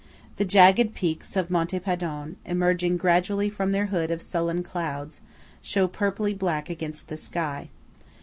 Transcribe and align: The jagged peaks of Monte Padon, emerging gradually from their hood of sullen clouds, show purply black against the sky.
The 0.37 0.45
jagged 0.45 0.95
peaks 0.95 1.35
of 1.35 1.51
Monte 1.51 1.79
Padon, 1.79 2.35
emerging 2.43 2.97
gradually 2.97 3.51
from 3.51 3.71
their 3.71 3.85
hood 3.93 4.09
of 4.09 4.19
sullen 4.19 4.63
clouds, 4.63 5.21
show 5.61 5.87
purply 5.87 6.33
black 6.33 6.71
against 6.71 7.07
the 7.07 7.17
sky. 7.17 7.69